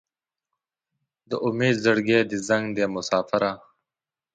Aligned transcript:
د 1.29 1.31
امید 1.47 1.75
زړګی 1.85 2.19
دې 2.29 2.37
زنګ 2.47 2.65
دی 2.75 2.85
مساپره 2.95 3.51